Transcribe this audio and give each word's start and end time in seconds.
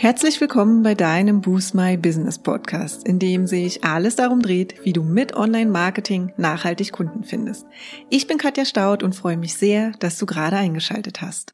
Herzlich 0.00 0.40
willkommen 0.40 0.84
bei 0.84 0.94
deinem 0.94 1.40
Boost 1.40 1.74
My 1.74 1.96
Business 1.96 2.38
Podcast, 2.38 3.04
in 3.04 3.18
dem 3.18 3.48
sich 3.48 3.82
alles 3.82 4.14
darum 4.14 4.40
dreht, 4.40 4.84
wie 4.84 4.92
du 4.92 5.02
mit 5.02 5.34
Online-Marketing 5.34 6.32
nachhaltig 6.36 6.92
Kunden 6.92 7.24
findest. 7.24 7.66
Ich 8.08 8.28
bin 8.28 8.38
Katja 8.38 8.64
Staud 8.64 9.02
und 9.02 9.16
freue 9.16 9.36
mich 9.36 9.54
sehr, 9.54 9.90
dass 9.98 10.16
du 10.16 10.24
gerade 10.24 10.54
eingeschaltet 10.54 11.20
hast. 11.20 11.52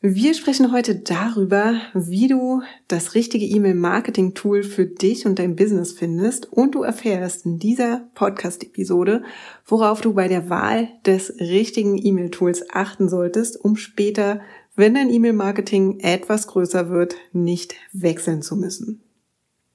Wir 0.00 0.32
sprechen 0.34 0.70
heute 0.70 0.94
darüber, 0.94 1.80
wie 1.92 2.28
du 2.28 2.62
das 2.86 3.16
richtige 3.16 3.46
E-Mail-Marketing-Tool 3.46 4.62
für 4.62 4.86
dich 4.86 5.26
und 5.26 5.40
dein 5.40 5.56
Business 5.56 5.90
findest 5.90 6.46
und 6.52 6.76
du 6.76 6.84
erfährst 6.84 7.46
in 7.46 7.58
dieser 7.58 8.08
Podcast-Episode, 8.14 9.24
worauf 9.66 10.00
du 10.02 10.14
bei 10.14 10.28
der 10.28 10.50
Wahl 10.50 10.88
des 11.04 11.34
richtigen 11.40 11.98
E-Mail-Tools 11.98 12.66
achten 12.72 13.08
solltest, 13.08 13.56
um 13.56 13.74
später 13.74 14.40
wenn 14.78 14.94
dein 14.94 15.10
E-Mail-Marketing 15.10 16.00
etwas 16.00 16.46
größer 16.46 16.88
wird, 16.88 17.16
nicht 17.32 17.74
wechseln 17.92 18.40
zu 18.42 18.56
müssen. 18.56 19.02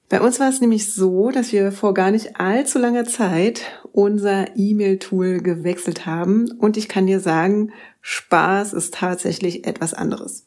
Bei 0.08 0.20
uns 0.20 0.40
war 0.40 0.48
es 0.48 0.60
nämlich 0.60 0.92
so, 0.92 1.30
dass 1.30 1.52
wir 1.52 1.72
vor 1.72 1.92
gar 1.92 2.10
nicht 2.10 2.40
allzu 2.40 2.78
langer 2.78 3.04
Zeit 3.04 3.62
unser 3.92 4.56
E-Mail-Tool 4.56 5.40
gewechselt 5.40 6.06
haben 6.06 6.50
und 6.58 6.76
ich 6.76 6.88
kann 6.88 7.06
dir 7.06 7.20
sagen, 7.20 7.72
Spaß 8.00 8.72
ist 8.72 8.94
tatsächlich 8.94 9.66
etwas 9.66 9.92
anderes. 9.92 10.46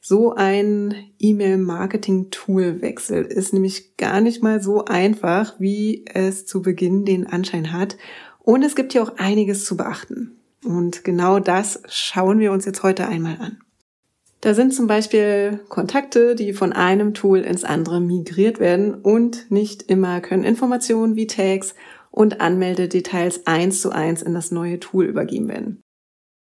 So 0.00 0.34
ein 0.34 0.94
E-Mail-Marketing-Tool-Wechsel 1.18 3.24
ist 3.24 3.52
nämlich 3.52 3.98
gar 3.98 4.22
nicht 4.22 4.42
mal 4.42 4.62
so 4.62 4.86
einfach, 4.86 5.56
wie 5.58 6.06
es 6.06 6.46
zu 6.46 6.62
Beginn 6.62 7.04
den 7.04 7.26
Anschein 7.26 7.72
hat. 7.72 7.98
Und 8.38 8.62
es 8.62 8.74
gibt 8.74 8.92
hier 8.92 9.02
auch 9.02 9.18
einiges 9.18 9.66
zu 9.66 9.76
beachten. 9.76 10.38
Und 10.64 11.04
genau 11.04 11.38
das 11.38 11.82
schauen 11.88 12.38
wir 12.38 12.52
uns 12.52 12.64
jetzt 12.64 12.82
heute 12.82 13.06
einmal 13.06 13.36
an. 13.38 13.58
Da 14.40 14.54
sind 14.54 14.72
zum 14.72 14.86
Beispiel 14.86 15.60
Kontakte, 15.68 16.34
die 16.34 16.54
von 16.54 16.72
einem 16.72 17.12
Tool 17.12 17.40
ins 17.40 17.64
andere 17.64 18.00
migriert 18.00 18.58
werden 18.58 18.94
und 18.94 19.50
nicht 19.50 19.82
immer 19.82 20.20
können 20.20 20.44
Informationen 20.44 21.14
wie 21.14 21.26
Tags 21.26 21.74
und 22.10 22.40
Anmeldedetails 22.40 23.46
eins 23.46 23.82
zu 23.82 23.90
eins 23.90 24.22
in 24.22 24.32
das 24.32 24.50
neue 24.50 24.80
Tool 24.80 25.04
übergeben 25.04 25.48
werden. 25.48 25.82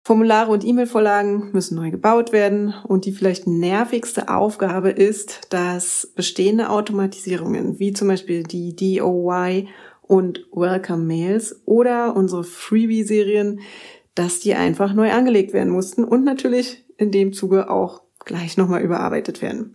Formulare 0.07 0.51
und 0.51 0.65
E-Mail-Vorlagen 0.65 1.51
müssen 1.53 1.77
neu 1.77 1.91
gebaut 1.91 2.33
werden 2.33 2.75
und 2.87 3.07
die 3.07 3.13
vielleicht 3.13 3.47
nervigste 3.47 4.29
Aufgabe 4.29 4.91
ist, 4.91 5.43
dass 5.51 6.13
bestehende 6.15 6.69
Automatisierungen 6.69 7.79
wie 7.79 7.93
zum 7.93 8.09
Beispiel 8.09 8.43
die 8.43 8.77
DOY 8.77 9.69
und 10.03 10.47
Welcome 10.53 11.05
Mails 11.05 11.63
oder 11.65 12.17
unsere 12.17 12.45
Freebie-Serien, 12.45 13.61
dass 14.15 14.41
die 14.41 14.55
einfach 14.55 14.93
neu 14.93 15.11
angelegt 15.11 15.55
werden 15.55 15.73
mussten 15.73 16.05
und 16.05 16.25
natürlich 16.25 16.84
in 16.97 17.11
dem 17.11 17.33
Zuge 17.33 17.71
auch 17.71 18.03
gleich 18.25 18.57
nochmal 18.57 18.83
überarbeitet 18.83 19.43
werden. 19.43 19.75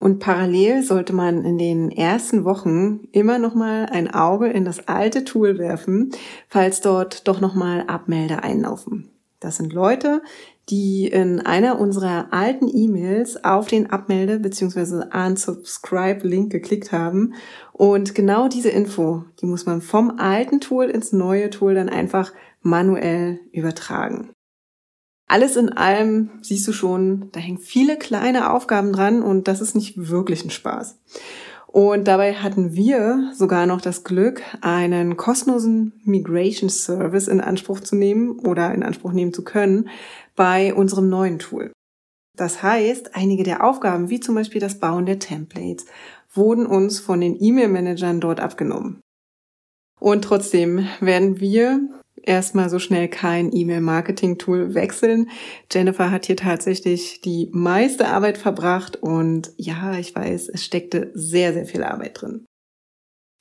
Und 0.00 0.20
parallel 0.20 0.82
sollte 0.82 1.12
man 1.12 1.44
in 1.44 1.58
den 1.58 1.90
ersten 1.90 2.44
Wochen 2.44 3.08
immer 3.10 3.38
nochmal 3.38 3.86
ein 3.86 4.08
Auge 4.08 4.48
in 4.48 4.64
das 4.64 4.86
alte 4.86 5.24
Tool 5.24 5.58
werfen, 5.58 6.12
falls 6.48 6.80
dort 6.80 7.26
doch 7.26 7.40
nochmal 7.40 7.84
Abmelder 7.88 8.44
einlaufen. 8.44 9.10
Das 9.40 9.56
sind 9.56 9.72
Leute, 9.72 10.22
die 10.68 11.06
in 11.06 11.40
einer 11.40 11.80
unserer 11.80 12.32
alten 12.32 12.68
E-Mails 12.68 13.42
auf 13.44 13.68
den 13.68 13.88
Abmelde- 13.90 14.40
bzw. 14.40 15.04
Unsubscribe-Link 15.12 16.50
geklickt 16.50 16.92
haben. 16.92 17.34
Und 17.72 18.14
genau 18.14 18.48
diese 18.48 18.68
Info, 18.68 19.24
die 19.40 19.46
muss 19.46 19.66
man 19.66 19.80
vom 19.80 20.18
alten 20.18 20.60
Tool 20.60 20.86
ins 20.86 21.12
neue 21.12 21.50
Tool 21.50 21.74
dann 21.74 21.88
einfach 21.88 22.32
manuell 22.62 23.40
übertragen. 23.52 24.30
Alles 25.28 25.56
in 25.56 25.68
allem 25.68 26.30
siehst 26.40 26.66
du 26.66 26.72
schon, 26.72 27.28
da 27.32 27.40
hängen 27.40 27.58
viele 27.58 27.98
kleine 27.98 28.50
Aufgaben 28.50 28.94
dran 28.94 29.22
und 29.22 29.46
das 29.46 29.60
ist 29.60 29.74
nicht 29.74 30.08
wirklich 30.08 30.44
ein 30.44 30.50
Spaß. 30.50 30.98
Und 31.66 32.08
dabei 32.08 32.32
hatten 32.32 32.74
wir 32.74 33.30
sogar 33.34 33.66
noch 33.66 33.82
das 33.82 34.02
Glück, 34.02 34.42
einen 34.62 35.18
kostenlosen 35.18 36.00
Migration 36.04 36.70
Service 36.70 37.28
in 37.28 37.42
Anspruch 37.42 37.80
zu 37.80 37.94
nehmen 37.94 38.38
oder 38.38 38.72
in 38.72 38.82
Anspruch 38.82 39.12
nehmen 39.12 39.34
zu 39.34 39.44
können 39.44 39.90
bei 40.34 40.72
unserem 40.72 41.10
neuen 41.10 41.38
Tool. 41.38 41.72
Das 42.34 42.62
heißt, 42.62 43.14
einige 43.14 43.42
der 43.42 43.64
Aufgaben, 43.64 44.08
wie 44.08 44.20
zum 44.20 44.34
Beispiel 44.34 44.62
das 44.62 44.78
Bauen 44.78 45.04
der 45.04 45.18
Templates, 45.18 45.84
wurden 46.32 46.64
uns 46.64 47.00
von 47.00 47.20
den 47.20 47.36
E-Mail-Managern 47.38 48.20
dort 48.20 48.40
abgenommen. 48.40 49.00
Und 50.00 50.22
trotzdem 50.22 50.86
werden 51.00 51.40
wir 51.40 51.80
erstmal 52.22 52.70
so 52.70 52.78
schnell 52.78 53.08
kein 53.08 53.54
E-Mail-Marketing-Tool 53.54 54.74
wechseln. 54.74 55.30
Jennifer 55.72 56.10
hat 56.10 56.26
hier 56.26 56.36
tatsächlich 56.36 57.20
die 57.20 57.48
meiste 57.52 58.08
Arbeit 58.08 58.38
verbracht 58.38 58.96
und 58.96 59.52
ja, 59.56 59.98
ich 59.98 60.14
weiß, 60.14 60.48
es 60.48 60.64
steckte 60.64 61.10
sehr, 61.14 61.52
sehr 61.52 61.66
viel 61.66 61.82
Arbeit 61.82 62.20
drin. 62.20 62.44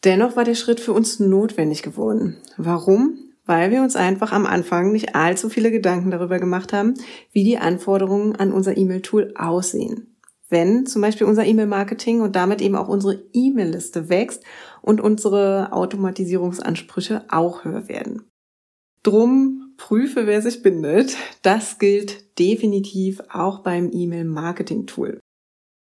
Dennoch 0.04 0.36
war 0.36 0.44
der 0.44 0.56
Schritt 0.56 0.80
für 0.80 0.94
uns 0.94 1.20
notwendig 1.20 1.84
geworden. 1.84 2.38
Warum? 2.58 3.20
Weil 3.46 3.72
wir 3.72 3.82
uns 3.82 3.96
einfach 3.96 4.32
am 4.32 4.46
Anfang 4.46 4.92
nicht 4.92 5.16
allzu 5.16 5.50
viele 5.50 5.72
Gedanken 5.72 6.12
darüber 6.12 6.40
gemacht 6.40 6.74
haben, 6.74 6.94
wie 7.32 7.44
die 7.44 7.58
Anforderungen 7.58 8.36
an 8.36 8.52
unser 8.52 8.78
E-Mail-Tool 8.78 9.34
aussehen. 9.36 10.18
Wenn 10.50 10.86
zum 10.86 11.02
Beispiel 11.02 11.28
unser 11.28 11.46
E-Mail-Marketing 11.46 12.22
und 12.22 12.36
damit 12.36 12.62
eben 12.62 12.76
auch 12.76 12.88
unsere 12.88 13.22
E-Mail-Liste 13.34 14.10
wächst 14.10 14.44
und 14.82 15.02
unsere 15.02 15.74
Automatisierungsansprüche 15.74 17.26
auch 17.30 17.66
höher 17.66 17.90
werden. 17.90 18.30
Drum 19.08 19.72
prüfe, 19.78 20.28
wer 20.28 20.42
sich 20.42 20.62
bindet. 20.62 21.16
Das 21.42 21.80
gilt 21.80 22.38
definitiv 22.40 23.22
auch 23.32 23.60
beim 23.60 23.90
E-Mail-Marketing-Tool. 23.94 25.22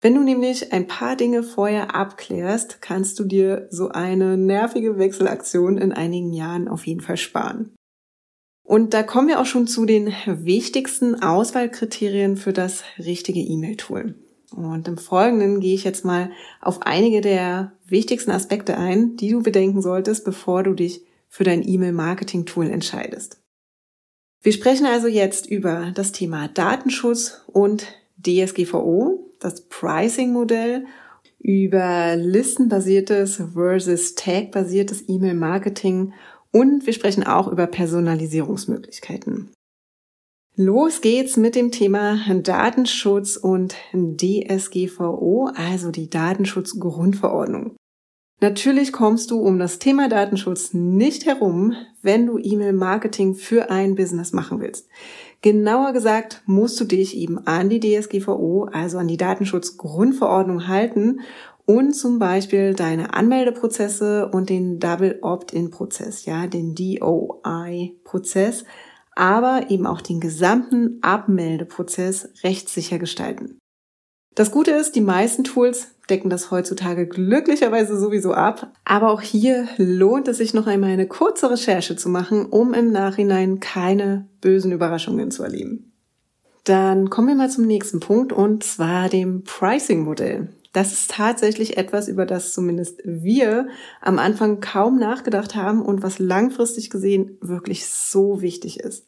Wenn 0.00 0.14
du 0.14 0.22
nämlich 0.22 0.72
ein 0.72 0.86
paar 0.86 1.16
Dinge 1.16 1.42
vorher 1.42 1.94
abklärst, 1.94 2.80
kannst 2.80 3.18
du 3.18 3.24
dir 3.24 3.68
so 3.70 3.90
eine 3.90 4.38
nervige 4.38 4.96
Wechselaktion 4.96 5.76
in 5.76 5.92
einigen 5.92 6.32
Jahren 6.32 6.66
auf 6.66 6.86
jeden 6.86 7.02
Fall 7.02 7.18
sparen. 7.18 7.74
Und 8.64 8.94
da 8.94 9.02
kommen 9.02 9.28
wir 9.28 9.38
auch 9.38 9.44
schon 9.44 9.66
zu 9.66 9.84
den 9.84 10.14
wichtigsten 10.24 11.22
Auswahlkriterien 11.22 12.38
für 12.38 12.54
das 12.54 12.84
richtige 12.98 13.40
E-Mail-Tool. 13.40 14.14
Und 14.56 14.88
im 14.88 14.96
Folgenden 14.96 15.60
gehe 15.60 15.74
ich 15.74 15.84
jetzt 15.84 16.06
mal 16.06 16.30
auf 16.62 16.80
einige 16.86 17.20
der 17.20 17.72
wichtigsten 17.84 18.30
Aspekte 18.30 18.78
ein, 18.78 19.16
die 19.16 19.28
du 19.28 19.42
bedenken 19.42 19.82
solltest, 19.82 20.24
bevor 20.24 20.62
du 20.62 20.72
dich 20.72 21.04
für 21.30 21.44
dein 21.44 21.66
E-Mail-Marketing-Tool 21.66 22.68
entscheidest. 22.68 23.40
Wir 24.42 24.52
sprechen 24.52 24.84
also 24.84 25.06
jetzt 25.06 25.46
über 25.46 25.92
das 25.94 26.12
Thema 26.12 26.48
Datenschutz 26.48 27.42
und 27.46 27.86
DSGVO, 28.18 29.30
das 29.38 29.68
Pricing-Modell, 29.68 30.86
über 31.38 32.16
listenbasiertes 32.16 33.42
versus 33.54 34.14
Tag-basiertes 34.14 35.08
E-Mail-Marketing 35.08 36.12
und 36.52 36.84
wir 36.84 36.92
sprechen 36.92 37.24
auch 37.24 37.48
über 37.48 37.66
Personalisierungsmöglichkeiten. 37.66 39.50
Los 40.56 41.00
geht's 41.00 41.36
mit 41.36 41.54
dem 41.54 41.70
Thema 41.70 42.18
Datenschutz 42.42 43.36
und 43.36 43.76
DSGVO, 43.94 45.50
also 45.54 45.90
die 45.90 46.10
Datenschutzgrundverordnung. 46.10 47.76
Natürlich 48.42 48.92
kommst 48.92 49.30
du 49.30 49.40
um 49.40 49.58
das 49.58 49.78
Thema 49.78 50.08
Datenschutz 50.08 50.72
nicht 50.72 51.26
herum, 51.26 51.74
wenn 52.00 52.26
du 52.26 52.38
E-Mail-Marketing 52.38 53.34
für 53.34 53.70
ein 53.70 53.94
Business 53.94 54.32
machen 54.32 54.60
willst. 54.60 54.88
Genauer 55.42 55.92
gesagt 55.92 56.42
musst 56.46 56.80
du 56.80 56.84
dich 56.84 57.16
eben 57.16 57.38
an 57.46 57.68
die 57.68 57.80
DSGVO, 57.80 58.68
also 58.72 58.96
an 58.96 59.08
die 59.08 59.18
Datenschutzgrundverordnung 59.18 60.68
halten 60.68 61.20
und 61.66 61.92
zum 61.92 62.18
Beispiel 62.18 62.74
deine 62.74 63.12
Anmeldeprozesse 63.12 64.28
und 64.28 64.48
den 64.48 64.80
Double 64.80 65.18
Opt-in-Prozess, 65.20 66.24
ja, 66.24 66.46
den 66.46 66.74
DOI-Prozess, 66.74 68.64
aber 69.14 69.70
eben 69.70 69.86
auch 69.86 70.00
den 70.00 70.18
gesamten 70.18 70.98
Abmeldeprozess 71.02 72.30
rechtssicher 72.42 72.98
gestalten. 72.98 73.58
Das 74.34 74.50
Gute 74.50 74.70
ist, 74.70 74.96
die 74.96 75.00
meisten 75.00 75.44
Tools 75.44 75.88
decken 76.10 76.30
das 76.30 76.50
heutzutage 76.50 77.06
glücklicherweise 77.06 77.98
sowieso 77.98 78.32
ab. 78.32 78.72
Aber 78.84 79.10
auch 79.10 79.20
hier 79.20 79.68
lohnt 79.76 80.28
es 80.28 80.38
sich 80.38 80.52
noch 80.52 80.66
einmal 80.66 80.90
eine 80.90 81.06
kurze 81.06 81.50
Recherche 81.50 81.96
zu 81.96 82.08
machen, 82.08 82.46
um 82.46 82.74
im 82.74 82.90
Nachhinein 82.90 83.60
keine 83.60 84.26
bösen 84.40 84.72
Überraschungen 84.72 85.30
zu 85.30 85.42
erleben. 85.42 85.92
Dann 86.64 87.08
kommen 87.08 87.28
wir 87.28 87.34
mal 87.34 87.50
zum 87.50 87.66
nächsten 87.66 88.00
Punkt 88.00 88.32
und 88.32 88.64
zwar 88.64 89.08
dem 89.08 89.44
Pricing-Modell. 89.44 90.48
Das 90.72 90.92
ist 90.92 91.10
tatsächlich 91.10 91.76
etwas, 91.76 92.06
über 92.06 92.26
das 92.26 92.52
zumindest 92.52 93.00
wir 93.04 93.68
am 94.00 94.18
Anfang 94.18 94.60
kaum 94.60 94.98
nachgedacht 94.98 95.54
haben 95.54 95.82
und 95.82 96.02
was 96.02 96.18
langfristig 96.18 96.90
gesehen 96.90 97.38
wirklich 97.40 97.86
so 97.86 98.40
wichtig 98.40 98.78
ist. 98.80 99.06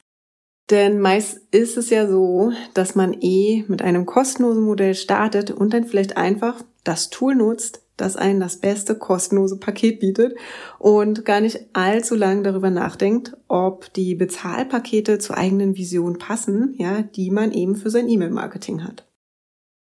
Denn 0.71 1.01
meist 1.01 1.41
ist 1.51 1.77
es 1.77 1.91
ja 1.91 2.09
so, 2.09 2.53
dass 2.75 2.95
man 2.95 3.15
eh 3.21 3.65
mit 3.69 3.83
einem 3.83 4.07
kostenlosen 4.07 4.63
Modell 4.63 4.95
startet 4.95 5.51
und 5.51 5.75
dann 5.75 5.85
vielleicht 5.85 6.17
einfach 6.17 6.65
das 6.85 7.11
Tool 7.11 7.35
nutzt, 7.35 7.83
das 7.97 8.17
einen 8.17 8.41
das 8.41 8.57
beste 8.57 8.97
kostenlose 8.97 9.59
Paket 9.59 10.01
bietet 10.01 10.35
und 10.79 11.25
gar 11.25 11.41
nicht 11.41 11.61
allzu 11.73 12.15
lange 12.15 12.43
darüber 12.43 12.71
nachdenkt, 12.71 13.37
ob 13.49 13.93
die 13.93 14.15
Bezahlpakete 14.15 15.19
zur 15.19 15.37
eigenen 15.37 15.77
Vision 15.77 16.19
passen, 16.19 16.75
ja, 16.79 17.03
die 17.03 17.31
man 17.31 17.53
eben 17.53 17.77
für 17.77 17.91
sein 17.91 18.09
E-Mail-Marketing 18.09 18.83
hat. 18.83 19.07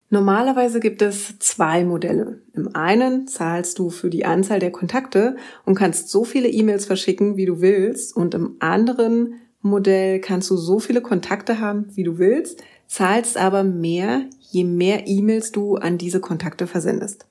Normalerweise 0.08 0.78
gibt 0.78 1.02
es 1.02 1.38
zwei 1.40 1.84
Modelle. 1.84 2.40
Im 2.52 2.76
einen 2.76 3.26
zahlst 3.26 3.78
du 3.80 3.90
für 3.90 4.08
die 4.08 4.24
Anzahl 4.24 4.60
der 4.60 4.70
Kontakte 4.70 5.36
und 5.64 5.74
kannst 5.74 6.10
so 6.10 6.24
viele 6.24 6.48
E-Mails 6.48 6.86
verschicken, 6.86 7.36
wie 7.36 7.46
du 7.46 7.60
willst. 7.60 8.16
Und 8.16 8.34
im 8.34 8.56
anderen 8.60 9.34
Modell 9.62 10.20
kannst 10.20 10.48
du 10.50 10.56
so 10.56 10.78
viele 10.78 11.00
Kontakte 11.00 11.58
haben, 11.58 11.88
wie 11.96 12.04
du 12.04 12.18
willst, 12.18 12.62
zahlst 12.86 13.36
aber 13.36 13.64
mehr, 13.64 14.22
je 14.50 14.64
mehr 14.64 15.06
E-Mails 15.06 15.52
du 15.52 15.76
an 15.76 15.98
diese 15.98 16.20
Kontakte 16.20 16.66
versendest. 16.66 17.26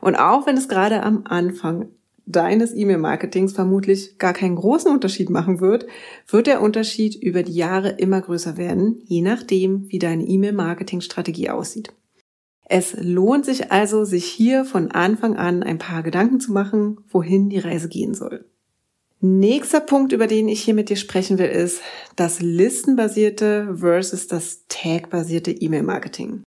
Und 0.00 0.16
auch 0.16 0.46
wenn 0.46 0.56
es 0.56 0.68
gerade 0.68 1.02
am 1.02 1.22
Anfang 1.24 1.88
deines 2.26 2.74
E-Mail-Marketings 2.74 3.52
vermutlich 3.52 4.18
gar 4.18 4.32
keinen 4.32 4.56
großen 4.56 4.90
Unterschied 4.90 5.30
machen 5.30 5.60
wird, 5.60 5.86
wird 6.28 6.46
der 6.46 6.62
Unterschied 6.62 7.14
über 7.14 7.42
die 7.42 7.54
Jahre 7.54 7.90
immer 7.90 8.20
größer 8.20 8.56
werden, 8.56 9.00
je 9.04 9.22
nachdem, 9.22 9.90
wie 9.90 9.98
deine 9.98 10.24
E-Mail-Marketing-Strategie 10.24 11.50
aussieht. 11.50 11.92
Es 12.64 12.96
lohnt 12.98 13.44
sich 13.44 13.70
also, 13.70 14.04
sich 14.04 14.24
hier 14.24 14.64
von 14.64 14.90
Anfang 14.92 15.36
an 15.36 15.62
ein 15.62 15.78
paar 15.78 16.02
Gedanken 16.02 16.40
zu 16.40 16.52
machen, 16.52 16.98
wohin 17.08 17.50
die 17.50 17.58
Reise 17.58 17.88
gehen 17.88 18.14
soll. 18.14 18.44
Nächster 19.24 19.78
Punkt, 19.78 20.12
über 20.12 20.26
den 20.26 20.48
ich 20.48 20.64
hier 20.64 20.74
mit 20.74 20.88
dir 20.88 20.96
sprechen 20.96 21.38
will, 21.38 21.46
ist 21.46 21.80
das 22.16 22.40
listenbasierte 22.40 23.76
versus 23.78 24.26
das 24.26 24.64
tagbasierte 24.66 25.52
E-Mail-Marketing. 25.52 26.42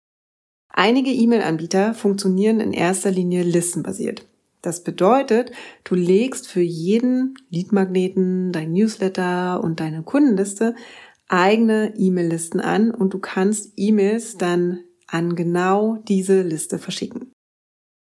Einige 0.72 1.10
E-Mail-Anbieter 1.10 1.92
funktionieren 1.92 2.60
in 2.60 2.72
erster 2.72 3.10
Linie 3.10 3.42
listenbasiert. 3.42 4.26
Das 4.62 4.84
bedeutet, 4.84 5.52
du 5.84 5.94
legst 5.94 6.48
für 6.48 6.62
jeden 6.62 7.34
Leadmagneten, 7.50 8.52
dein 8.52 8.72
Newsletter 8.72 9.62
und 9.62 9.78
deine 9.78 10.02
Kundenliste 10.02 10.74
eigene 11.28 11.92
E-Mail-Listen 11.98 12.60
an 12.60 12.90
und 12.90 13.12
du 13.12 13.18
kannst 13.18 13.74
E-Mails 13.76 14.38
dann 14.38 14.80
an 15.08 15.36
genau 15.36 15.98
diese 16.08 16.40
Liste 16.40 16.78
verschicken. 16.78 17.32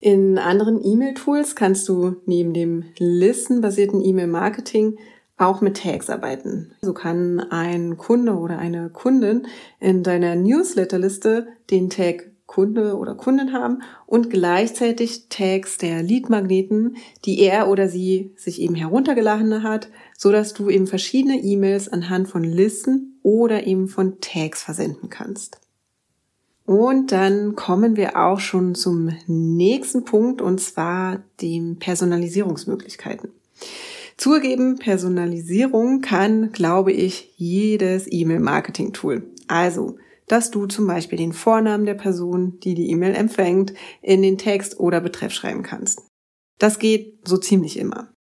In 0.00 0.38
anderen 0.38 0.82
E-Mail-Tools 0.82 1.54
kannst 1.54 1.86
du 1.86 2.16
neben 2.24 2.54
dem 2.54 2.84
listenbasierten 2.96 4.02
E-Mail-Marketing 4.02 4.98
auch 5.36 5.60
mit 5.60 5.76
Tags 5.76 6.08
arbeiten. 6.08 6.72
So 6.80 6.94
kann 6.94 7.38
ein 7.38 7.98
Kunde 7.98 8.32
oder 8.32 8.58
eine 8.58 8.88
Kundin 8.88 9.46
in 9.78 10.02
deiner 10.02 10.36
Newsletterliste 10.36 11.48
den 11.70 11.90
Tag 11.90 12.30
Kunde 12.46 12.96
oder 12.96 13.14
Kundin 13.14 13.52
haben 13.52 13.82
und 14.06 14.30
gleichzeitig 14.30 15.28
Tags 15.28 15.76
der 15.76 16.02
Lead-Magneten, 16.02 16.96
die 17.24 17.38
er 17.40 17.68
oder 17.68 17.86
sie 17.88 18.32
sich 18.36 18.60
eben 18.60 18.74
heruntergeladen 18.74 19.62
hat, 19.62 19.88
so 20.16 20.32
dass 20.32 20.54
du 20.54 20.68
eben 20.70 20.86
verschiedene 20.86 21.36
E-Mails 21.36 21.88
anhand 21.88 22.26
von 22.28 22.42
Listen 22.42 23.20
oder 23.22 23.66
eben 23.66 23.86
von 23.86 24.18
Tags 24.20 24.62
versenden 24.62 25.10
kannst. 25.10 25.60
Und 26.70 27.10
dann 27.10 27.56
kommen 27.56 27.96
wir 27.96 28.16
auch 28.16 28.38
schon 28.38 28.76
zum 28.76 29.10
nächsten 29.26 30.04
Punkt 30.04 30.40
und 30.40 30.60
zwar 30.60 31.20
den 31.40 31.80
Personalisierungsmöglichkeiten. 31.80 33.32
Zugegeben, 34.16 34.76
Personalisierung 34.76 36.00
kann, 36.00 36.52
glaube 36.52 36.92
ich, 36.92 37.34
jedes 37.34 38.06
E-Mail-Marketing-Tool. 38.08 39.24
Also, 39.48 39.96
dass 40.28 40.52
du 40.52 40.66
zum 40.66 40.86
Beispiel 40.86 41.18
den 41.18 41.32
Vornamen 41.32 41.86
der 41.86 41.94
Person, 41.94 42.60
die 42.60 42.76
die 42.76 42.88
E-Mail 42.90 43.16
empfängt, 43.16 43.74
in 44.00 44.22
den 44.22 44.38
Text 44.38 44.78
oder 44.78 45.00
Betreff 45.00 45.32
schreiben 45.32 45.64
kannst. 45.64 46.06
Das 46.60 46.78
geht 46.78 47.26
so 47.26 47.36
ziemlich 47.36 47.80
immer. 47.80 48.12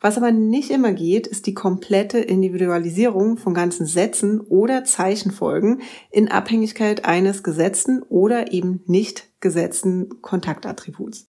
Was 0.00 0.16
aber 0.16 0.30
nicht 0.30 0.70
immer 0.70 0.92
geht, 0.92 1.26
ist 1.26 1.46
die 1.46 1.54
komplette 1.54 2.18
Individualisierung 2.18 3.36
von 3.36 3.52
ganzen 3.52 3.84
Sätzen 3.86 4.40
oder 4.40 4.84
Zeichenfolgen 4.84 5.82
in 6.10 6.28
Abhängigkeit 6.28 7.04
eines 7.04 7.42
gesetzten 7.42 8.02
oder 8.02 8.52
eben 8.52 8.82
nicht 8.86 9.28
gesetzten 9.40 10.22
Kontaktattributs. 10.22 11.26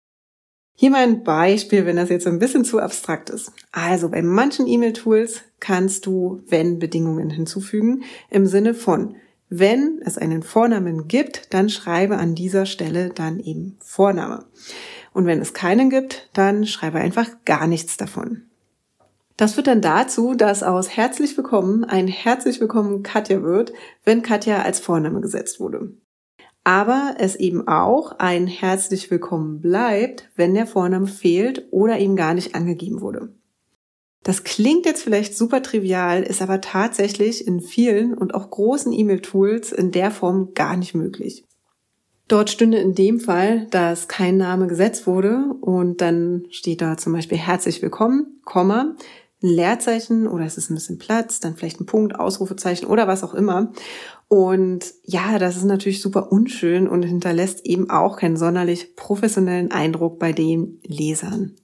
Hier 0.75 0.91
mal 0.91 1.03
ein 1.03 1.25
Beispiel, 1.25 1.87
wenn 1.87 1.97
das 1.97 2.11
jetzt 2.11 2.27
ein 2.27 2.39
bisschen 2.39 2.65
zu 2.65 2.79
abstrakt 2.79 3.31
ist. 3.31 3.53
Also 3.73 4.11
bei 4.11 4.23
manchen 4.23 4.67
E-Mail-Tools 4.67 5.43
kannst 5.59 6.07
du 6.07 6.43
Wenn-Bedingungen 6.47 7.31
hinzufügen 7.31 8.05
im 8.31 8.47
Sinne 8.47 8.75
von, 8.75 9.17
wenn 9.49 10.01
es 10.05 10.19
einen 10.19 10.43
Vornamen 10.43 11.09
gibt, 11.09 11.55
dann 11.55 11.71
schreibe 11.71 12.19
an 12.19 12.35
dieser 12.35 12.67
Stelle 12.67 13.09
dann 13.09 13.41
eben 13.41 13.79
Vorname. 13.81 14.45
Und 15.15 15.25
wenn 15.25 15.41
es 15.41 15.55
keinen 15.55 15.89
gibt, 15.89 16.29
dann 16.35 16.67
schreibe 16.67 16.99
einfach 16.99 17.29
gar 17.47 17.67
nichts 17.67 17.97
davon. 17.97 18.48
Das 19.39 19.55
führt 19.55 19.69
dann 19.69 19.81
dazu, 19.81 20.35
dass 20.35 20.65
aus 20.65 20.89
herzlich 20.89 21.37
willkommen 21.37 21.85
ein 21.85 22.09
herzlich 22.09 22.61
willkommen 22.61 23.05
Katja 23.05 23.41
wird, 23.45 23.73
wenn 24.05 24.23
Katja 24.23 24.63
als 24.63 24.81
Vorname 24.81 25.21
gesetzt 25.21 25.61
wurde. 25.61 25.93
Aber 26.65 27.15
es 27.21 27.37
eben 27.37 27.69
auch 27.69 28.19
ein 28.19 28.49
herzlich 28.49 29.13
willkommen 29.13 29.61
bleibt, 29.61 30.29
wenn 30.35 30.55
der 30.55 30.67
Vorname 30.67 31.07
fehlt 31.07 31.69
oder 31.71 32.01
eben 32.01 32.17
gar 32.17 32.35
nicht 32.35 32.57
angegeben 32.57 33.01
wurde. 33.01 33.33
Das 34.25 34.43
klingt 34.43 34.87
jetzt 34.87 35.05
vielleicht 35.05 35.39
super 35.39 35.63
trivial, 35.63 36.25
ist 36.25 36.43
aber 36.43 36.61
tatsächlich 36.61 37.47
in 37.47 37.61
vielen 37.61 38.15
und 38.15 38.35
auch 38.35 38.51
großen 38.51 38.93
E-Mail-Tools 38.93 39.71
in 39.71 39.93
der 39.93 40.11
Form 40.11 40.53
gar 40.55 40.77
nicht 40.77 40.97
möglich. 40.97 41.45
Dort 42.27 42.51
stünde 42.51 42.79
in 42.79 42.97
dem 42.97 43.21
Fall, 43.21 43.69
dass 43.71 44.09
kein 44.09 44.37
Name 44.37 44.67
gesetzt 44.67 45.07
wurde 45.07 45.55
und 45.61 46.01
dann 46.01 46.45
steht 46.51 46.83
da 46.83 46.97
zum 46.97 47.13
Beispiel 47.13 47.39
herzlich 47.39 47.81
willkommen, 47.81 48.41
Komma, 48.45 48.97
ein 49.43 49.49
Leerzeichen 49.49 50.27
oder 50.27 50.45
es 50.45 50.59
ist 50.59 50.71
ein 50.71 50.75
bisschen 50.75 50.99
Platz, 50.99 51.41
dann 51.41 51.57
vielleicht 51.57 51.81
ein 51.81 51.87
Punkt, 51.87 52.19
Ausrufezeichen 52.19 52.87
oder 52.87 53.07
was 53.07 53.23
auch 53.23 53.35
immer. 53.35 53.73
Und 54.29 54.93
ja, 55.05 55.39
das 55.39 55.57
ist 55.57 55.65
natürlich 55.65 56.03
super 56.03 56.33
unschön 56.33 56.89
und 56.89 57.03
hinterlässt 57.03 57.65
eben 57.65 57.89
auch 57.89 58.17
keinen 58.19 58.37
sonderlich 58.37 58.97
professionellen 58.97 59.71
Eindruck 59.71 60.19
bei 60.19 60.33
den 60.33 60.81
Lesern. 60.85 61.55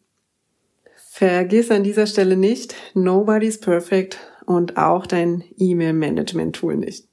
Vergiss 1.11 1.71
an 1.71 1.85
dieser 1.85 2.07
Stelle 2.07 2.37
nicht, 2.37 2.75
nobody's 2.95 3.61
perfect 3.61 4.19
und 4.47 4.77
auch 4.77 5.07
dein 5.07 5.45
E-Mail-Management-Tool 5.57 6.77
nicht. 6.77 7.07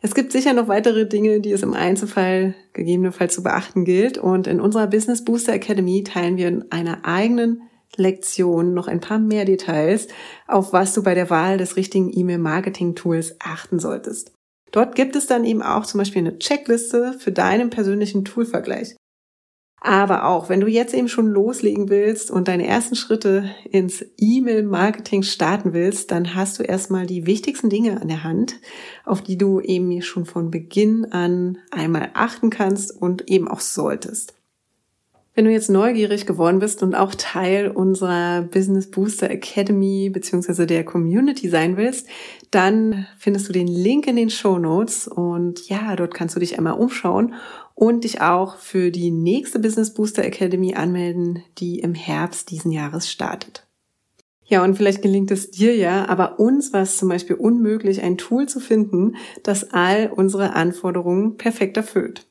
Es 0.00 0.14
gibt 0.14 0.32
sicher 0.32 0.52
noch 0.52 0.68
weitere 0.68 1.06
Dinge, 1.06 1.40
die 1.40 1.52
es 1.52 1.62
im 1.62 1.74
Einzelfall 1.74 2.54
gegebenenfalls 2.72 3.34
zu 3.34 3.42
beachten 3.42 3.84
gilt. 3.84 4.18
Und 4.18 4.46
in 4.46 4.60
unserer 4.60 4.86
Business 4.86 5.24
Booster 5.24 5.52
Academy 5.52 6.04
teilen 6.04 6.36
wir 6.36 6.48
in 6.48 6.70
einer 6.72 7.04
eigenen 7.04 7.62
Lektion 7.96 8.74
noch 8.74 8.88
ein 8.88 9.00
paar 9.00 9.18
mehr 9.18 9.44
Details, 9.44 10.08
auf 10.46 10.72
was 10.72 10.94
du 10.94 11.02
bei 11.02 11.14
der 11.14 11.30
Wahl 11.30 11.58
des 11.58 11.76
richtigen 11.76 12.10
E-Mail-Marketing-Tools 12.16 13.36
achten 13.40 13.78
solltest. 13.78 14.32
Dort 14.70 14.94
gibt 14.94 15.16
es 15.16 15.26
dann 15.26 15.44
eben 15.44 15.62
auch 15.62 15.86
zum 15.86 15.98
Beispiel 15.98 16.20
eine 16.20 16.38
Checkliste 16.38 17.14
für 17.18 17.32
deinen 17.32 17.70
persönlichen 17.70 18.24
Toolvergleich. 18.24 18.96
Aber 19.80 20.26
auch, 20.26 20.48
wenn 20.48 20.60
du 20.60 20.66
jetzt 20.66 20.92
eben 20.92 21.08
schon 21.08 21.28
loslegen 21.28 21.88
willst 21.88 22.32
und 22.32 22.48
deine 22.48 22.66
ersten 22.66 22.96
Schritte 22.96 23.54
ins 23.70 24.04
E-Mail-Marketing 24.18 25.22
starten 25.22 25.72
willst, 25.72 26.10
dann 26.10 26.34
hast 26.34 26.58
du 26.58 26.64
erstmal 26.64 27.06
die 27.06 27.26
wichtigsten 27.26 27.70
Dinge 27.70 28.00
an 28.00 28.08
der 28.08 28.24
Hand, 28.24 28.56
auf 29.04 29.22
die 29.22 29.38
du 29.38 29.60
eben 29.60 30.02
schon 30.02 30.26
von 30.26 30.50
Beginn 30.50 31.06
an 31.12 31.58
einmal 31.70 32.10
achten 32.14 32.50
kannst 32.50 32.90
und 32.90 33.30
eben 33.30 33.46
auch 33.46 33.60
solltest. 33.60 34.34
Wenn 35.38 35.44
du 35.44 35.52
jetzt 35.52 35.70
neugierig 35.70 36.26
geworden 36.26 36.58
bist 36.58 36.82
und 36.82 36.96
auch 36.96 37.14
Teil 37.14 37.68
unserer 37.68 38.42
Business 38.42 38.90
Booster 38.90 39.30
Academy 39.30 40.10
beziehungsweise 40.10 40.66
der 40.66 40.84
Community 40.84 41.48
sein 41.48 41.76
willst, 41.76 42.08
dann 42.50 43.06
findest 43.20 43.48
du 43.48 43.52
den 43.52 43.68
Link 43.68 44.08
in 44.08 44.16
den 44.16 44.30
Show 44.30 44.58
Notes 44.58 45.06
und 45.06 45.68
ja, 45.68 45.94
dort 45.94 46.12
kannst 46.12 46.34
du 46.34 46.40
dich 46.40 46.58
einmal 46.58 46.72
umschauen 46.72 47.34
und 47.76 48.02
dich 48.02 48.20
auch 48.20 48.56
für 48.56 48.90
die 48.90 49.12
nächste 49.12 49.60
Business 49.60 49.94
Booster 49.94 50.24
Academy 50.24 50.74
anmelden, 50.74 51.44
die 51.58 51.78
im 51.78 51.94
Herbst 51.94 52.50
diesen 52.50 52.72
Jahres 52.72 53.08
startet. 53.08 53.64
Ja, 54.44 54.64
und 54.64 54.74
vielleicht 54.74 55.02
gelingt 55.02 55.30
es 55.30 55.52
dir 55.52 55.76
ja, 55.76 56.08
aber 56.08 56.40
uns 56.40 56.72
war 56.72 56.82
es 56.82 56.96
zum 56.96 57.10
Beispiel 57.10 57.36
unmöglich, 57.36 58.02
ein 58.02 58.18
Tool 58.18 58.48
zu 58.48 58.58
finden, 58.58 59.14
das 59.44 59.72
all 59.72 60.10
unsere 60.12 60.54
Anforderungen 60.54 61.36
perfekt 61.36 61.76
erfüllt. 61.76 62.26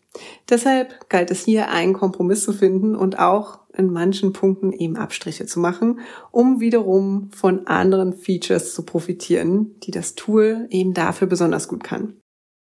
Deshalb 0.49 1.09
galt 1.09 1.31
es 1.31 1.43
hier, 1.43 1.69
einen 1.69 1.93
Kompromiss 1.93 2.43
zu 2.43 2.53
finden 2.53 2.95
und 2.95 3.19
auch 3.19 3.59
in 3.75 3.91
manchen 3.91 4.33
Punkten 4.33 4.73
eben 4.73 4.97
Abstriche 4.97 5.45
zu 5.45 5.59
machen, 5.59 5.99
um 6.31 6.59
wiederum 6.59 7.29
von 7.33 7.67
anderen 7.67 8.13
Features 8.13 8.73
zu 8.73 8.83
profitieren, 8.83 9.75
die 9.83 9.91
das 9.91 10.15
Tool 10.15 10.67
eben 10.69 10.93
dafür 10.93 11.27
besonders 11.27 11.67
gut 11.67 11.83
kann. 11.83 12.19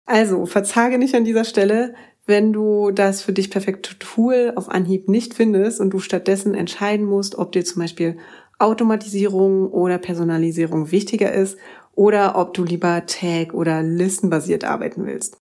Also 0.06 0.46
verzage 0.46 0.98
nicht 0.98 1.16
an 1.16 1.24
dieser 1.24 1.46
Stelle, 1.46 1.94
wenn 2.26 2.54
du 2.54 2.92
das 2.92 3.22
für 3.22 3.34
dich 3.34 3.50
perfekte 3.50 3.98
Tool 3.98 4.54
auf 4.56 4.70
Anhieb 4.70 5.10
nicht 5.10 5.34
findest 5.34 5.80
und 5.80 5.90
du 5.92 6.00
stattdessen 6.00 6.54
entscheiden 6.54 7.06
musst, 7.06 7.36
ob 7.36 7.52
dir 7.52 7.66
zum 7.66 7.82
Beispiel 7.82 8.18
Automatisierung 8.60 9.72
oder 9.72 9.98
Personalisierung 9.98 10.92
wichtiger 10.92 11.32
ist 11.32 11.58
oder 11.96 12.38
ob 12.38 12.54
du 12.54 12.64
lieber 12.64 13.06
Tag- 13.08 13.54
oder 13.54 13.82
Listenbasiert 13.82 14.64
arbeiten 14.64 15.06
willst. 15.06 15.41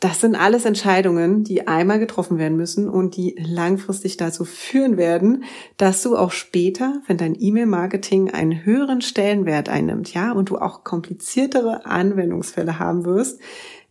Das 0.00 0.22
sind 0.22 0.34
alles 0.34 0.64
Entscheidungen, 0.64 1.44
die 1.44 1.68
einmal 1.68 1.98
getroffen 1.98 2.38
werden 2.38 2.56
müssen 2.56 2.88
und 2.88 3.16
die 3.16 3.36
langfristig 3.38 4.16
dazu 4.16 4.46
führen 4.46 4.96
werden, 4.96 5.44
dass 5.76 6.02
du 6.02 6.16
auch 6.16 6.32
später, 6.32 7.02
wenn 7.06 7.18
dein 7.18 7.36
E-Mail-Marketing 7.38 8.30
einen 8.30 8.64
höheren 8.64 9.02
Stellenwert 9.02 9.68
einnimmt, 9.68 10.14
ja, 10.14 10.32
und 10.32 10.48
du 10.48 10.56
auch 10.56 10.84
kompliziertere 10.84 11.84
Anwendungsfälle 11.84 12.78
haben 12.78 13.04
wirst, 13.04 13.40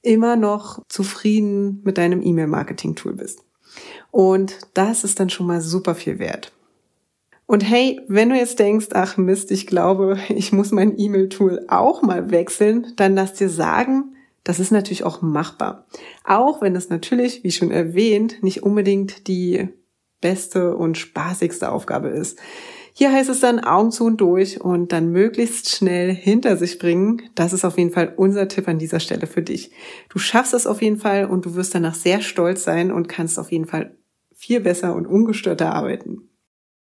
immer 0.01 0.35
noch 0.35 0.81
zufrieden 0.87 1.81
mit 1.83 1.99
deinem 1.99 2.23
E-Mail-Marketing-Tool 2.23 3.13
bist. 3.13 3.43
Und 4.09 4.57
das 4.73 5.03
ist 5.03 5.19
dann 5.19 5.29
schon 5.29 5.45
mal 5.45 5.61
super 5.61 5.93
viel 5.93 6.17
wert. 6.17 6.51
Und 7.45 7.61
hey, 7.61 8.01
wenn 8.07 8.29
du 8.29 8.35
jetzt 8.35 8.57
denkst, 8.57 8.89
ach 8.93 9.17
Mist, 9.17 9.51
ich 9.51 9.67
glaube, 9.67 10.17
ich 10.29 10.51
muss 10.53 10.71
mein 10.71 10.97
E-Mail-Tool 10.97 11.65
auch 11.67 12.01
mal 12.01 12.31
wechseln, 12.31 12.93
dann 12.95 13.13
lass 13.13 13.33
dir 13.33 13.49
sagen, 13.49 14.15
das 14.43 14.59
ist 14.59 14.71
natürlich 14.71 15.03
auch 15.03 15.21
machbar. 15.21 15.87
Auch 16.23 16.61
wenn 16.61 16.75
es 16.75 16.89
natürlich, 16.89 17.43
wie 17.43 17.51
schon 17.51 17.71
erwähnt, 17.71 18.41
nicht 18.41 18.63
unbedingt 18.63 19.27
die 19.27 19.69
beste 20.21 20.75
und 20.75 20.97
spaßigste 20.97 21.71
Aufgabe 21.71 22.09
ist. 22.09 22.39
Hier 22.93 23.13
heißt 23.13 23.29
es 23.29 23.39
dann 23.39 23.59
Augen 23.59 23.91
zu 23.91 24.05
und 24.05 24.17
durch 24.19 24.59
und 24.59 24.91
dann 24.91 25.11
möglichst 25.11 25.69
schnell 25.69 26.13
hinter 26.13 26.57
sich 26.57 26.79
bringen. 26.79 27.21
Das 27.35 27.53
ist 27.53 27.63
auf 27.63 27.77
jeden 27.77 27.91
Fall 27.91 28.13
unser 28.17 28.47
Tipp 28.47 28.67
an 28.67 28.79
dieser 28.79 28.99
Stelle 28.99 29.27
für 29.27 29.41
dich. 29.41 29.71
Du 30.09 30.19
schaffst 30.19 30.53
es 30.53 30.67
auf 30.67 30.81
jeden 30.81 30.97
Fall 30.97 31.25
und 31.25 31.45
du 31.45 31.55
wirst 31.55 31.75
danach 31.75 31.95
sehr 31.95 32.19
stolz 32.21 32.63
sein 32.63 32.91
und 32.91 33.07
kannst 33.07 33.39
auf 33.39 33.51
jeden 33.51 33.65
Fall 33.65 33.97
viel 34.35 34.59
besser 34.59 34.95
und 34.95 35.07
ungestörter 35.07 35.73
arbeiten. 35.73 36.29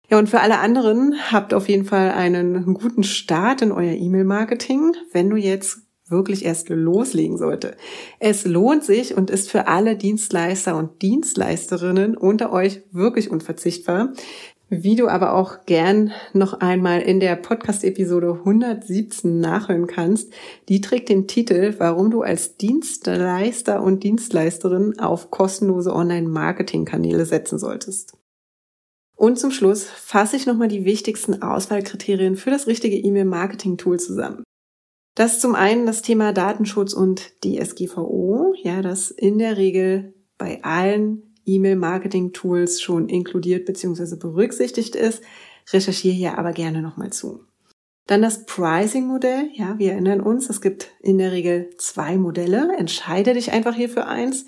Ja, 0.09 0.19
und 0.19 0.29
für 0.29 0.41
alle 0.41 0.59
anderen 0.59 1.15
habt 1.31 1.53
auf 1.53 1.67
jeden 1.67 1.85
Fall 1.85 2.11
einen 2.11 2.75
guten 2.75 3.03
Start 3.03 3.63
in 3.63 3.71
euer 3.71 3.93
E-Mail-Marketing, 3.93 4.93
wenn 5.11 5.29
du 5.29 5.37
jetzt 5.37 5.84
wirklich 6.07 6.45
erst 6.45 6.69
loslegen 6.69 7.37
sollte. 7.37 7.75
Es 8.19 8.45
lohnt 8.45 8.83
sich 8.83 9.15
und 9.17 9.29
ist 9.29 9.49
für 9.49 9.67
alle 9.67 9.95
Dienstleister 9.95 10.75
und 10.75 11.01
Dienstleisterinnen 11.01 12.15
unter 12.15 12.51
euch 12.51 12.81
wirklich 12.91 13.31
unverzichtbar. 13.31 14.13
Wie 14.69 14.95
du 14.95 15.07
aber 15.07 15.33
auch 15.33 15.65
gern 15.65 16.11
noch 16.33 16.53
einmal 16.53 17.01
in 17.01 17.19
der 17.19 17.35
Podcast-Episode 17.35 18.39
117 18.39 19.39
nachhören 19.39 19.85
kannst, 19.85 20.33
die 20.69 20.81
trägt 20.81 21.09
den 21.09 21.27
Titel, 21.27 21.75
warum 21.77 22.09
du 22.09 22.23
als 22.23 22.57
Dienstleister 22.57 23.83
und 23.83 24.03
Dienstleisterin 24.03 24.99
auf 24.99 25.29
kostenlose 25.29 25.93
Online-Marketing-Kanäle 25.93 27.25
setzen 27.25 27.59
solltest. 27.59 28.17
Und 29.15 29.37
zum 29.37 29.51
Schluss 29.51 29.83
fasse 29.83 30.35
ich 30.35 30.47
nochmal 30.47 30.67
die 30.67 30.83
wichtigsten 30.83 31.43
Auswahlkriterien 31.43 32.35
für 32.35 32.49
das 32.49 32.65
richtige 32.65 32.97
E-Mail-Marketing-Tool 32.97 33.99
zusammen. 33.99 34.44
Das 35.15 35.33
ist 35.33 35.41
zum 35.41 35.55
einen 35.55 35.85
das 35.85 36.01
Thema 36.01 36.33
Datenschutz 36.33 36.93
und 36.93 37.31
DSGVO, 37.43 38.53
ja, 38.61 38.81
das 38.81 39.11
in 39.11 39.39
der 39.39 39.55
Regel 39.55 40.13
bei 40.37 40.61
allen 40.63 41.23
E-Mail-Marketing-Tools 41.45 42.81
schon 42.81 43.07
inkludiert 43.07 43.65
bzw. 43.65 44.17
berücksichtigt 44.17 44.95
ist. 44.95 45.23
Recherchiere 45.71 46.13
hier 46.13 46.37
aber 46.37 46.51
gerne 46.51 46.81
nochmal 46.81 47.11
zu. 47.11 47.39
Dann 48.07 48.21
das 48.21 48.45
Pricing-Modell. 48.45 49.49
Ja, 49.53 49.79
wir 49.79 49.93
erinnern 49.93 50.21
uns, 50.21 50.49
es 50.49 50.61
gibt 50.61 50.91
in 50.99 51.17
der 51.17 51.31
Regel 51.31 51.69
zwei 51.77 52.17
Modelle. 52.17 52.75
Entscheide 52.77 53.33
dich 53.33 53.51
einfach 53.51 53.73
hier 53.73 53.89
für 53.89 54.05
eins. 54.05 54.45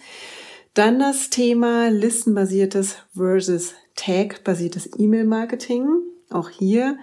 Dann 0.74 1.00
das 1.00 1.30
Thema 1.30 1.90
listenbasiertes 1.90 2.98
versus 3.16 3.74
Tag-basiertes 3.96 4.92
E-Mail-Marketing. 4.98 5.88
Auch 6.30 6.50
hier 6.50 6.98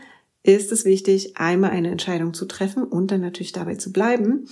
ist 0.44 0.70
es 0.70 0.84
wichtig, 0.84 1.36
einmal 1.36 1.70
eine 1.70 1.90
Entscheidung 1.90 2.34
zu 2.34 2.44
treffen 2.44 2.84
und 2.84 3.10
dann 3.10 3.22
natürlich 3.22 3.52
dabei 3.52 3.74
zu 3.74 3.92
bleiben. 3.92 4.46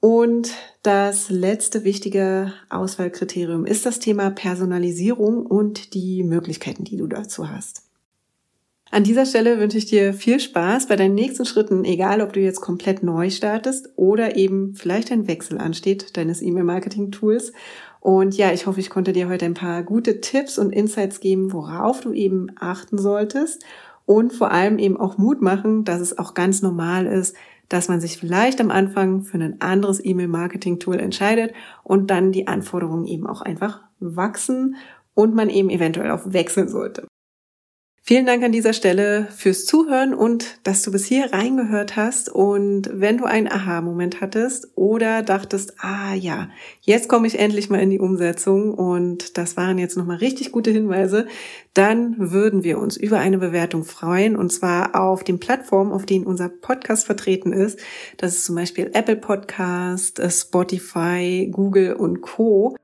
Und 0.00 0.50
das 0.82 1.30
letzte 1.30 1.84
wichtige 1.84 2.52
Auswahlkriterium 2.68 3.64
ist 3.64 3.86
das 3.86 4.00
Thema 4.00 4.30
Personalisierung 4.30 5.46
und 5.46 5.94
die 5.94 6.24
Möglichkeiten, 6.24 6.82
die 6.82 6.96
du 6.96 7.06
dazu 7.06 7.48
hast. 7.48 7.84
An 8.90 9.04
dieser 9.04 9.24
Stelle 9.24 9.58
wünsche 9.58 9.78
ich 9.78 9.86
dir 9.86 10.12
viel 10.12 10.40
Spaß 10.40 10.88
bei 10.88 10.96
deinen 10.96 11.14
nächsten 11.14 11.46
Schritten, 11.46 11.84
egal 11.84 12.20
ob 12.20 12.32
du 12.32 12.40
jetzt 12.40 12.60
komplett 12.60 13.02
neu 13.04 13.30
startest 13.30 13.90
oder 13.96 14.36
eben 14.36 14.74
vielleicht 14.74 15.12
ein 15.12 15.28
Wechsel 15.28 15.58
ansteht 15.58 16.16
deines 16.16 16.42
E-Mail-Marketing-Tools. 16.42 17.52
Und 18.00 18.36
ja, 18.36 18.52
ich 18.52 18.66
hoffe, 18.66 18.80
ich 18.80 18.90
konnte 18.90 19.12
dir 19.12 19.28
heute 19.28 19.44
ein 19.44 19.54
paar 19.54 19.84
gute 19.84 20.20
Tipps 20.20 20.58
und 20.58 20.72
Insights 20.72 21.20
geben, 21.20 21.52
worauf 21.52 22.00
du 22.00 22.12
eben 22.12 22.48
achten 22.58 22.98
solltest 22.98 23.64
und 24.06 24.32
vor 24.32 24.50
allem 24.50 24.78
eben 24.78 24.96
auch 24.96 25.18
Mut 25.18 25.42
machen, 25.42 25.84
dass 25.84 26.00
es 26.00 26.18
auch 26.18 26.34
ganz 26.34 26.62
normal 26.62 27.06
ist, 27.06 27.36
dass 27.68 27.88
man 27.88 28.00
sich 28.00 28.18
vielleicht 28.18 28.60
am 28.60 28.70
Anfang 28.70 29.22
für 29.22 29.38
ein 29.38 29.60
anderes 29.60 30.04
E-Mail-Marketing-Tool 30.04 30.98
entscheidet 30.98 31.54
und 31.82 32.10
dann 32.10 32.32
die 32.32 32.46
Anforderungen 32.46 33.06
eben 33.06 33.26
auch 33.26 33.40
einfach 33.40 33.80
wachsen 33.98 34.76
und 35.14 35.34
man 35.34 35.48
eben 35.48 35.70
eventuell 35.70 36.10
auch 36.10 36.20
wechseln 36.24 36.68
sollte. 36.68 37.06
Vielen 38.04 38.26
Dank 38.26 38.42
an 38.42 38.50
dieser 38.50 38.72
Stelle 38.72 39.28
fürs 39.30 39.64
Zuhören 39.64 40.12
und 40.12 40.58
dass 40.64 40.82
du 40.82 40.90
bis 40.90 41.04
hier 41.04 41.32
reingehört 41.32 41.94
hast. 41.94 42.28
Und 42.28 42.90
wenn 42.92 43.16
du 43.16 43.26
einen 43.26 43.46
Aha-Moment 43.46 44.20
hattest 44.20 44.72
oder 44.74 45.22
dachtest, 45.22 45.74
ah 45.78 46.12
ja, 46.12 46.48
jetzt 46.80 47.08
komme 47.08 47.28
ich 47.28 47.38
endlich 47.38 47.70
mal 47.70 47.78
in 47.78 47.90
die 47.90 48.00
Umsetzung 48.00 48.74
und 48.74 49.38
das 49.38 49.56
waren 49.56 49.78
jetzt 49.78 49.96
nochmal 49.96 50.16
richtig 50.16 50.50
gute 50.50 50.72
Hinweise, 50.72 51.28
dann 51.74 52.16
würden 52.18 52.64
wir 52.64 52.78
uns 52.78 52.96
über 52.96 53.20
eine 53.20 53.38
Bewertung 53.38 53.84
freuen 53.84 54.34
und 54.34 54.50
zwar 54.50 55.00
auf 55.00 55.22
den 55.22 55.38
Plattformen, 55.38 55.92
auf 55.92 56.04
denen 56.04 56.26
unser 56.26 56.48
Podcast 56.48 57.06
vertreten 57.06 57.52
ist. 57.52 57.78
Das 58.16 58.34
ist 58.34 58.46
zum 58.46 58.56
Beispiel 58.56 58.90
Apple 58.94 59.16
Podcast, 59.16 60.20
Spotify, 60.28 61.48
Google 61.52 61.92
und 61.92 62.20
Co. 62.20 62.74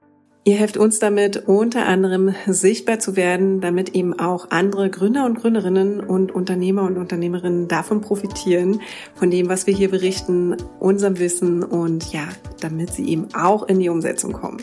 Ihr 0.49 0.57
helft 0.57 0.79
uns 0.79 0.99
damit 0.99 1.47
unter 1.47 1.85
anderem 1.85 2.35
sichtbar 2.47 2.99
zu 2.99 3.17
werden, 3.17 3.61
damit 3.61 3.95
eben 3.95 4.19
auch 4.19 4.47
andere 4.49 4.89
Gründer 4.89 5.27
und 5.27 5.39
Gründerinnen 5.39 6.01
und 6.01 6.33
Unternehmer 6.33 6.85
und 6.85 6.97
Unternehmerinnen 6.97 7.69
davon 7.69 8.01
profitieren, 8.01 8.81
von 9.15 9.31
dem, 9.31 9.51
was 9.51 9.67
wir 9.67 9.75
hier 9.75 9.91
berichten, 9.91 10.57
unserem 10.81 11.19
Wissen 11.19 11.63
und 11.63 12.15
ja, 12.15 12.27
damit 12.63 12.95
sie 12.95 13.11
eben 13.11 13.29
auch 13.35 13.69
in 13.69 13.79
die 13.79 13.91
Umsetzung 13.91 14.33
kommen. 14.33 14.63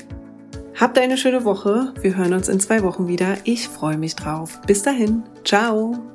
Habt 0.73 0.97
eine 0.97 1.19
schöne 1.19 1.45
Woche. 1.45 1.93
Wir 2.01 2.17
hören 2.17 2.33
uns 2.33 2.49
in 2.49 2.59
zwei 2.59 2.81
Wochen 2.81 3.07
wieder. 3.07 3.37
Ich 3.43 3.67
freue 3.67 3.99
mich 3.99 4.15
drauf. 4.15 4.59
Bis 4.65 4.81
dahin. 4.81 5.21
Ciao. 5.43 6.14